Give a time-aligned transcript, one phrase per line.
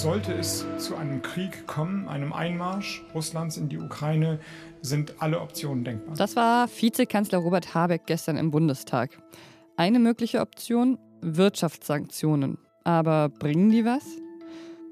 [0.00, 4.40] Sollte es zu einem Krieg kommen, einem Einmarsch Russlands in die Ukraine,
[4.80, 6.14] sind alle Optionen denkbar.
[6.16, 9.22] Das war Vizekanzler Robert Habeck gestern im Bundestag.
[9.76, 12.56] Eine mögliche Option, Wirtschaftssanktionen.
[12.82, 14.06] Aber bringen die was?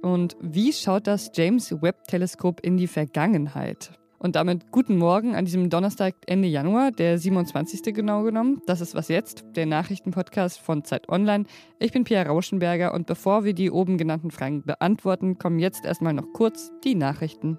[0.02, 3.98] Und wie schaut das James Webb-Teleskop in die Vergangenheit?
[4.19, 7.95] Und damit guten Morgen an diesem Donnerstag Ende Januar, der 27.
[7.95, 8.61] genau genommen.
[8.66, 11.45] Das ist Was Jetzt, der Nachrichtenpodcast von Zeit Online.
[11.79, 16.15] Ich bin Pia Rauschenberger und bevor wir die oben genannten Fragen beantworten, kommen jetzt erstmal
[16.15, 17.59] noch kurz die Nachrichten.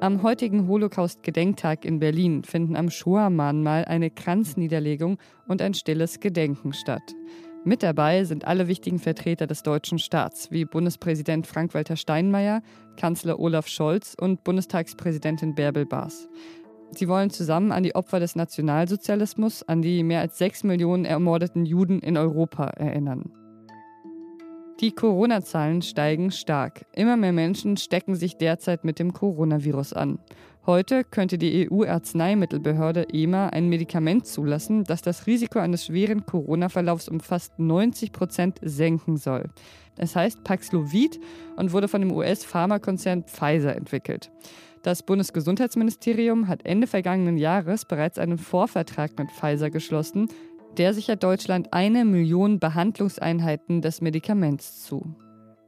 [0.00, 7.14] Am heutigen Holocaust-Gedenktag in Berlin finden am Shoah-Mahnmal eine Kranzniederlegung und ein stilles Gedenken statt.
[7.66, 12.60] Mit dabei sind alle wichtigen Vertreter des deutschen Staats, wie Bundespräsident Frank-Walter Steinmeier,
[12.98, 16.28] Kanzler Olaf Scholz und Bundestagspräsidentin Bärbel Baas.
[16.90, 21.64] Sie wollen zusammen an die Opfer des Nationalsozialismus, an die mehr als sechs Millionen ermordeten
[21.64, 23.32] Juden in Europa erinnern.
[24.80, 26.84] Die Corona-Zahlen steigen stark.
[26.92, 30.18] Immer mehr Menschen stecken sich derzeit mit dem Coronavirus an.
[30.66, 37.20] Heute könnte die EU-Arzneimittelbehörde EMA ein Medikament zulassen, das das Risiko eines schweren Corona-Verlaufs um
[37.20, 39.50] fast 90 Prozent senken soll.
[39.98, 41.20] Es heißt Paxlovid
[41.56, 44.30] und wurde von dem US-Pharmakonzern Pfizer entwickelt.
[44.82, 50.28] Das Bundesgesundheitsministerium hat Ende vergangenen Jahres bereits einen Vorvertrag mit Pfizer geschlossen.
[50.78, 55.14] Der sichert Deutschland eine Million Behandlungseinheiten des Medikaments zu.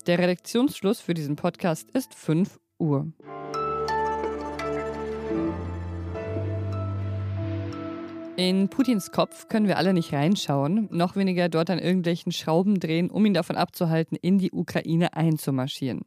[0.06, 3.12] Der Redaktionsschluss für diesen Podcast ist 5 Uhr.
[8.36, 13.08] In Putins Kopf können wir alle nicht reinschauen, noch weniger dort an irgendwelchen Schrauben drehen,
[13.08, 16.02] um ihn davon abzuhalten, in die Ukraine einzumarschieren.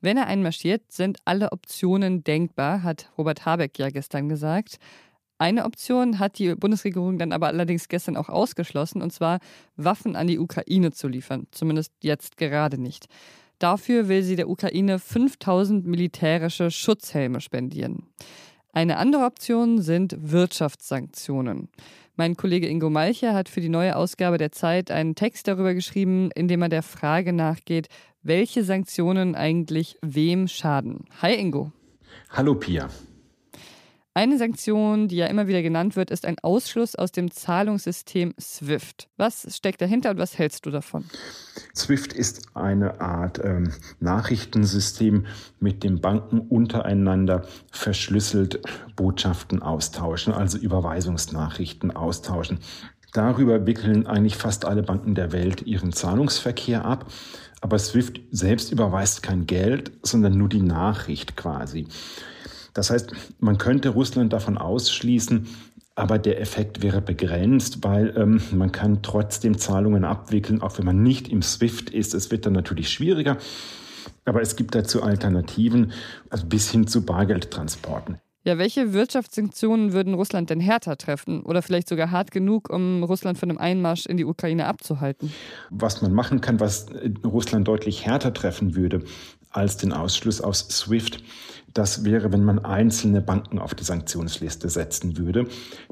[0.00, 4.78] Wenn er einmarschiert, sind alle Optionen denkbar, hat Robert Habeck ja gestern gesagt.
[5.38, 9.38] Eine Option hat die Bundesregierung dann aber allerdings gestern auch ausgeschlossen, und zwar
[9.76, 13.06] Waffen an die Ukraine zu liefern, zumindest jetzt gerade nicht.
[13.60, 18.08] Dafür will sie der Ukraine 5000 militärische Schutzhelme spendieren.
[18.72, 21.68] Eine andere Option sind Wirtschaftssanktionen.
[22.16, 26.30] Mein Kollege Ingo Malcher hat für die neue Ausgabe der Zeit einen Text darüber geschrieben,
[26.34, 27.88] in dem er der Frage nachgeht,
[28.22, 31.04] welche Sanktionen eigentlich wem schaden.
[31.22, 31.72] Hi Ingo.
[32.30, 32.88] Hallo Pia.
[34.18, 39.06] Eine Sanktion, die ja immer wieder genannt wird, ist ein Ausschluss aus dem Zahlungssystem SWIFT.
[39.16, 41.04] Was steckt dahinter und was hältst du davon?
[41.76, 43.70] SWIFT ist eine Art ähm,
[44.00, 45.26] Nachrichtensystem,
[45.60, 48.60] mit dem Banken untereinander verschlüsselt
[48.96, 52.58] Botschaften austauschen, also Überweisungsnachrichten austauschen.
[53.12, 57.06] Darüber wickeln eigentlich fast alle Banken der Welt ihren Zahlungsverkehr ab.
[57.60, 61.86] Aber SWIFT selbst überweist kein Geld, sondern nur die Nachricht quasi.
[62.78, 65.48] Das heißt, man könnte Russland davon ausschließen,
[65.96, 71.02] aber der Effekt wäre begrenzt, weil ähm, man kann trotzdem Zahlungen abwickeln, auch wenn man
[71.02, 72.14] nicht im SWIFT ist.
[72.14, 73.36] Es wird dann natürlich schwieriger,
[74.24, 75.90] aber es gibt dazu Alternativen,
[76.30, 78.18] also bis hin zu Bargeldtransporten.
[78.44, 83.36] Ja, welche Wirtschaftssanktionen würden Russland denn härter treffen oder vielleicht sogar hart genug, um Russland
[83.36, 85.32] von einem Einmarsch in die Ukraine abzuhalten?
[85.70, 86.86] Was man machen kann, was
[87.24, 89.02] Russland deutlich härter treffen würde
[89.58, 91.22] als den Ausschluss aus SWIFT,
[91.74, 95.46] das wäre, wenn man einzelne Banken auf die Sanktionsliste setzen würde.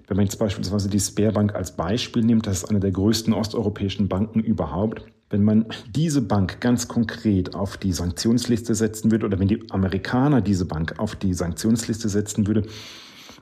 [0.07, 4.09] Wenn man jetzt beispielsweise die Sperrbank als Beispiel nimmt, das ist eine der größten osteuropäischen
[4.09, 5.03] Banken überhaupt.
[5.29, 10.41] Wenn man diese Bank ganz konkret auf die Sanktionsliste setzen würde oder wenn die Amerikaner
[10.41, 12.63] diese Bank auf die Sanktionsliste setzen würde,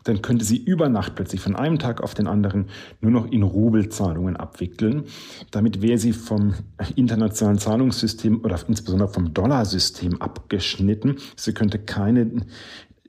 [0.05, 2.67] dann könnte sie über Nacht plötzlich von einem Tag auf den anderen
[3.01, 5.05] nur noch in Rubelzahlungen abwickeln.
[5.51, 6.55] Damit wäre sie vom
[6.95, 11.17] internationalen Zahlungssystem oder insbesondere vom Dollarsystem abgeschnitten.
[11.37, 12.31] Sie könnte keine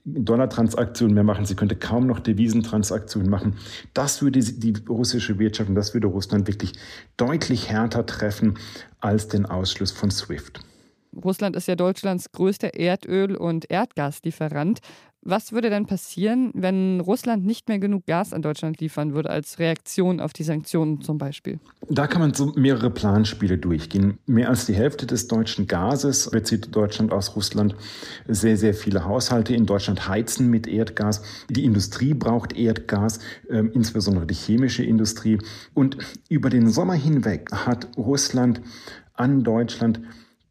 [0.05, 3.55] Dollartransaktionen mehr machen, sie könnte kaum noch Devisentransaktionen machen.
[3.93, 6.73] Das würde die russische Wirtschaft und das würde Russland wirklich
[7.17, 8.57] deutlich härter treffen
[8.99, 10.59] als den Ausschluss von SWIFT.
[11.23, 14.79] Russland ist ja Deutschlands größter Erdöl- und Erdgaslieferant.
[15.27, 19.57] Was würde denn passieren, wenn Russland nicht mehr genug Gas an Deutschland liefern würde, als
[19.57, 21.59] Reaktion auf die Sanktionen zum Beispiel?
[21.89, 24.19] Da kann man so mehrere Planspiele durchgehen.
[24.27, 27.75] Mehr als die Hälfte des deutschen Gases bezieht Deutschland aus Russland.
[28.27, 31.23] Sehr, sehr viele Haushalte in Deutschland heizen mit Erdgas.
[31.49, 33.17] Die Industrie braucht Erdgas,
[33.49, 35.39] äh, insbesondere die chemische Industrie.
[35.73, 35.97] Und
[36.29, 38.61] über den Sommer hinweg hat Russland
[39.15, 40.01] an Deutschland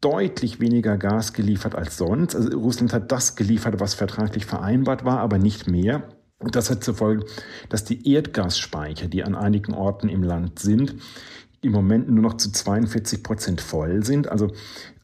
[0.05, 2.35] deutlich weniger Gas geliefert als sonst.
[2.35, 6.03] Also Russland hat das geliefert, was vertraglich vereinbart war, aber nicht mehr.
[6.39, 7.25] Das hat zur Folge,
[7.69, 10.93] dass die Erdgasspeicher, die an einigen Orten im Land sind,
[11.61, 14.29] im Moment nur noch zu 42 Prozent voll sind.
[14.29, 14.51] Also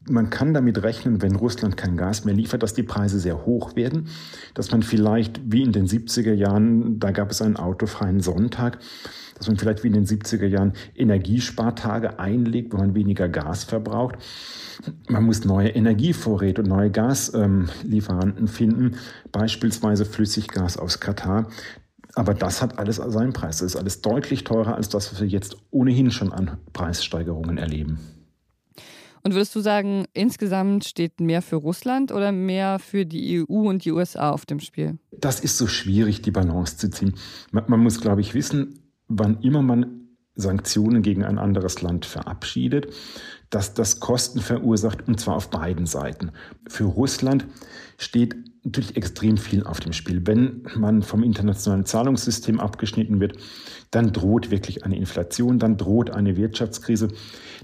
[0.08, 3.74] man kann damit rechnen, wenn Russland kein Gas mehr liefert, dass die Preise sehr hoch
[3.74, 4.06] werden,
[4.54, 8.78] dass man vielleicht wie in den 70er Jahren, da gab es einen autofreien Sonntag,
[9.36, 14.16] dass man vielleicht wie in den 70er Jahren Energiespartage einlegt, wo man weniger Gas verbraucht.
[15.08, 18.96] Man muss neue Energievorräte und neue Gaslieferanten finden,
[19.30, 21.48] beispielsweise Flüssiggas aus Katar.
[22.14, 23.58] Aber das hat alles seinen Preis.
[23.58, 27.98] Das ist alles deutlich teurer als das, was wir jetzt ohnehin schon an Preissteigerungen erleben.
[29.24, 33.84] Und würdest du sagen, insgesamt steht mehr für Russland oder mehr für die EU und
[33.84, 34.98] die USA auf dem Spiel?
[35.12, 37.14] Das ist so schwierig, die Balance zu ziehen.
[37.52, 38.80] Man, man muss, glaube ich, wissen,
[39.18, 40.02] wann immer man
[40.34, 42.92] Sanktionen gegen ein anderes Land verabschiedet,
[43.50, 46.30] dass das Kosten verursacht, und zwar auf beiden Seiten.
[46.66, 47.46] Für Russland
[47.98, 50.26] steht natürlich extrem viel auf dem Spiel.
[50.26, 53.36] Wenn man vom internationalen Zahlungssystem abgeschnitten wird,
[53.90, 57.08] dann droht wirklich eine Inflation, dann droht eine Wirtschaftskrise.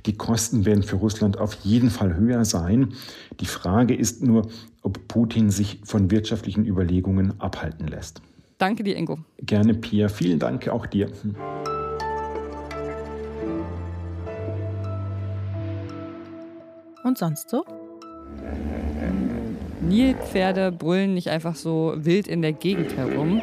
[0.05, 2.95] Die Kosten werden für Russland auf jeden Fall höher sein.
[3.41, 4.49] Die Frage ist nur,
[4.83, 8.21] ob Putin sich von wirtschaftlichen Überlegungen abhalten lässt.
[8.59, 9.19] Danke dir, Ingo.
[9.41, 10.09] Gerne, Pia.
[10.09, 11.09] Vielen Dank auch dir.
[17.05, 17.65] Und sonst so?
[19.81, 23.41] Nilpferde brüllen nicht einfach so wild in der Gegend herum.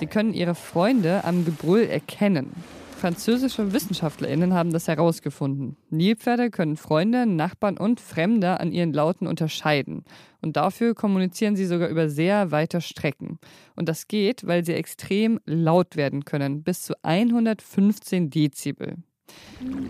[0.00, 2.52] Sie können ihre Freunde am Gebrüll erkennen.
[2.98, 5.76] Französische WissenschaftlerInnen haben das herausgefunden.
[5.88, 10.02] Nilpferde können Freunde, Nachbarn und Fremde an ihren Lauten unterscheiden.
[10.40, 13.38] Und dafür kommunizieren sie sogar über sehr weite Strecken.
[13.76, 18.96] Und das geht, weil sie extrem laut werden können, bis zu 115 Dezibel.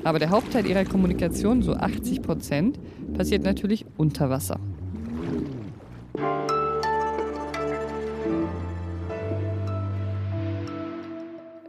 [0.05, 2.79] Aber der Hauptteil ihrer Kommunikation, so 80 Prozent,
[3.15, 4.61] passiert natürlich unter Wasser.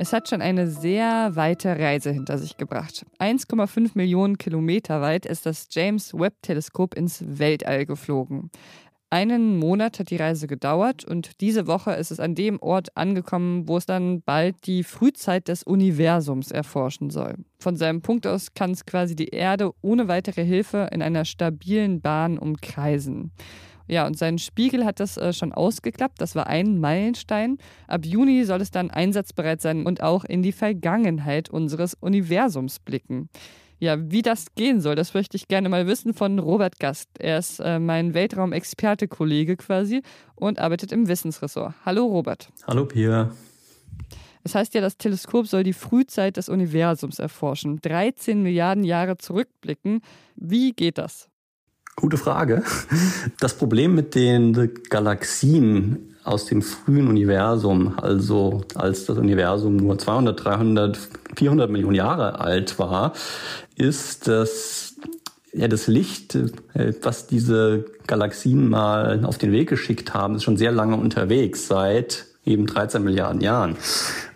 [0.01, 3.05] Es hat schon eine sehr weite Reise hinter sich gebracht.
[3.19, 8.49] 1,5 Millionen Kilometer weit ist das James Webb-Teleskop ins Weltall geflogen.
[9.09, 13.67] Einen Monat hat die Reise gedauert und diese Woche ist es an dem Ort angekommen,
[13.67, 17.35] wo es dann bald die Frühzeit des Universums erforschen soll.
[17.59, 21.99] Von seinem Punkt aus kann es quasi die Erde ohne weitere Hilfe in einer stabilen
[21.99, 23.31] Bahn umkreisen.
[23.89, 26.21] Ja, und sein Spiegel hat das äh, schon ausgeklappt.
[26.21, 27.57] Das war ein Meilenstein.
[27.87, 33.29] Ab Juni soll es dann einsatzbereit sein und auch in die Vergangenheit unseres Universums blicken.
[33.79, 37.09] Ja, wie das gehen soll, das möchte ich gerne mal wissen von Robert Gast.
[37.17, 40.03] Er ist äh, mein Weltraumexperte-Kollege quasi
[40.35, 41.73] und arbeitet im Wissensressort.
[41.83, 42.49] Hallo Robert.
[42.67, 43.31] Hallo Pia.
[44.43, 50.01] Es heißt ja, das Teleskop soll die Frühzeit des Universums erforschen, 13 Milliarden Jahre zurückblicken.
[50.35, 51.29] Wie geht das?
[51.99, 52.63] Gute Frage.
[53.41, 60.45] Das Problem mit den Galaxien aus dem frühen Universum, also als das Universum nur 200,
[60.45, 60.97] 300,
[61.35, 63.11] 400 Millionen Jahre alt war,
[63.75, 64.95] ist, dass
[65.51, 70.55] ja, das Licht, äh, was diese Galaxien mal auf den Weg geschickt haben, ist schon
[70.55, 73.75] sehr lange unterwegs, seit eben 13 Milliarden Jahren.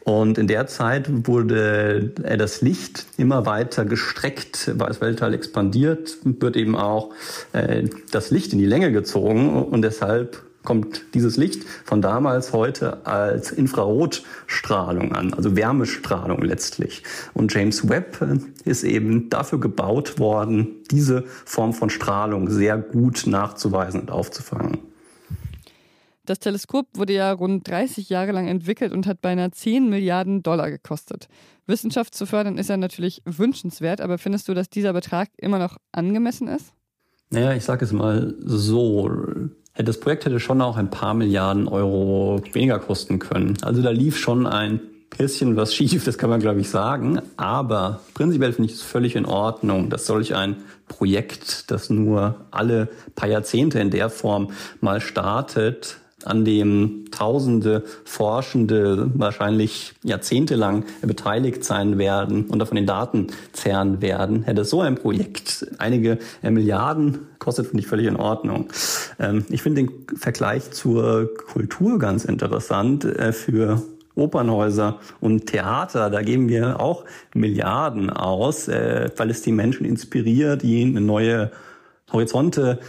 [0.03, 6.57] Und in der Zeit wurde das Licht immer weiter gestreckt, weil das Weltall expandiert, wird
[6.57, 7.11] eben auch
[7.53, 13.05] äh, das Licht in die Länge gezogen und deshalb kommt dieses Licht von damals heute
[13.05, 17.03] als Infrarotstrahlung an, also Wärmestrahlung letztlich.
[17.33, 23.23] Und James Webb äh, ist eben dafür gebaut worden, diese Form von Strahlung sehr gut
[23.25, 24.79] nachzuweisen und aufzufangen.
[26.25, 30.71] Das Teleskop wurde ja rund 30 Jahre lang entwickelt und hat beinahe 10 Milliarden Dollar
[30.71, 31.27] gekostet.
[31.67, 35.77] Wissenschaft zu fördern ist ja natürlich wünschenswert, aber findest du, dass dieser Betrag immer noch
[35.91, 36.73] angemessen ist?
[37.29, 39.09] Naja, ich sage es mal so.
[39.75, 43.57] Das Projekt hätte schon auch ein paar Milliarden Euro weniger kosten können.
[43.61, 44.79] Also da lief schon ein
[45.17, 47.21] bisschen was schief, das kann man glaube ich sagen.
[47.35, 52.87] Aber prinzipiell finde ich es völlig in Ordnung, dass solch ein Projekt, das nur alle
[53.15, 61.97] paar Jahrzehnte in der Form mal startet, an dem tausende Forschende wahrscheinlich jahrzehntelang beteiligt sein
[61.97, 67.81] werden und davon den Daten zehren werden, hätte so ein Projekt einige Milliarden kostet, finde
[67.81, 68.69] ich völlig in Ordnung.
[69.19, 73.81] Ähm, ich finde den Vergleich zur Kultur ganz interessant äh, für
[74.15, 77.03] Opernhäuser und Theater, da geben wir auch
[77.33, 81.51] Milliarden aus, äh, weil es die Menschen inspiriert, eine neue
[82.11, 82.79] Horizonte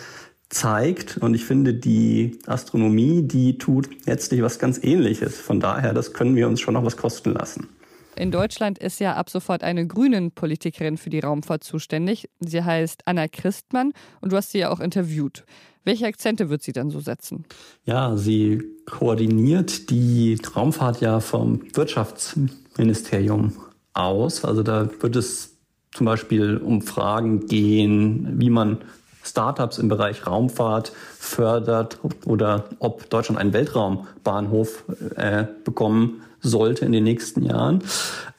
[0.54, 1.18] zeigt.
[1.18, 5.38] Und ich finde, die Astronomie, die tut letztlich was ganz Ähnliches.
[5.38, 7.68] Von daher, das können wir uns schon noch was kosten lassen.
[8.16, 12.28] In Deutschland ist ja ab sofort eine Grünen-Politikerin für die Raumfahrt zuständig.
[12.38, 15.44] Sie heißt Anna Christmann und du hast sie ja auch interviewt.
[15.84, 17.44] Welche Akzente wird sie dann so setzen?
[17.84, 23.52] Ja, sie koordiniert die Raumfahrt ja vom Wirtschaftsministerium
[23.92, 24.44] aus.
[24.44, 25.56] Also da wird es
[25.92, 28.78] zum Beispiel um Fragen gehen, wie man
[29.24, 34.84] Startups im Bereich Raumfahrt fördert oder ob Deutschland einen Weltraumbahnhof
[35.16, 37.82] äh, bekommen sollte in den nächsten Jahren.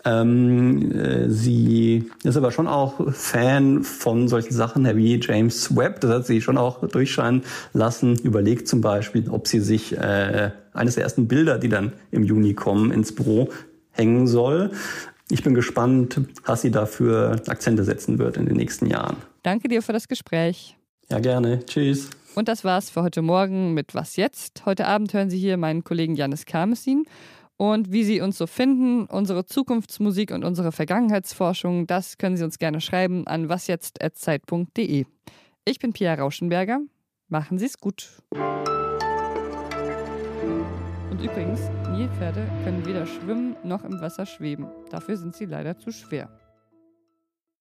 [0.06, 6.02] Ähm, äh, sie ist aber schon auch Fan von solchen Sachen wie James Webb.
[6.02, 7.42] Das hat sie schon auch durchscheinen
[7.74, 8.16] lassen.
[8.20, 12.54] Überlegt zum Beispiel, ob sie sich äh, eines der ersten Bilder, die dann im Juni
[12.54, 13.50] kommen, ins Büro
[13.92, 14.72] hängen soll.
[15.30, 19.18] Ich bin gespannt, was sie dafür Akzente setzen wird in den nächsten Jahren.
[19.46, 20.76] Danke dir für das Gespräch.
[21.08, 21.64] Ja, gerne.
[21.68, 22.10] Tschüss.
[22.34, 24.66] Und das war's für heute Morgen mit Was jetzt?
[24.66, 27.06] Heute Abend hören Sie hier meinen Kollegen Janis Karmesin.
[27.56, 32.58] Und wie Sie uns so finden, unsere Zukunftsmusik und unsere Vergangenheitsforschung, das können Sie uns
[32.58, 35.06] gerne schreiben an wasjetzt.zeit.de.
[35.64, 36.80] Ich bin Pia Rauschenberger.
[37.28, 38.24] Machen Sie es gut.
[41.12, 41.62] Und übrigens,
[41.92, 44.66] Nilpferde können weder schwimmen noch im Wasser schweben.
[44.90, 46.32] Dafür sind sie leider zu schwer.